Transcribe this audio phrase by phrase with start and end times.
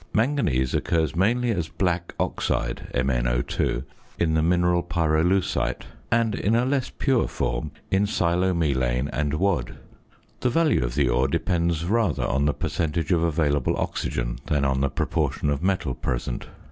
[0.13, 3.83] Manganese occurs mainly as black oxide (MnO_)
[4.17, 9.75] in the mineral pyrolusite; and, in a less pure form, in psilomelane and wad.
[10.39, 14.81] The value of the ore depends rather on the percentage of available oxygen than on
[14.81, 16.47] the proportion of metal present.